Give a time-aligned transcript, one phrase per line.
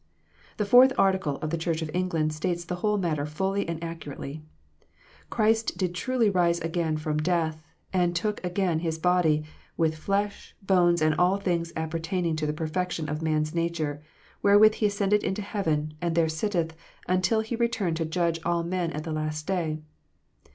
[0.57, 4.41] The Fourth Article of the Church of England states the whole matter fully and accurately:"
[5.29, 7.61] Christ did truly rise again from death,
[7.93, 9.43] and took again His body,
[9.77, 14.01] with flesh, bones, and all things appertaining to the perfection of man s nature:
[14.41, 16.75] wherewith He ascended into heaven, and there sitteth,
[17.07, 19.83] until He return to judge all men at the last day."